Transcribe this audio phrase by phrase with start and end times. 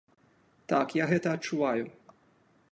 [0.73, 1.83] Так, я гэта адчуваю.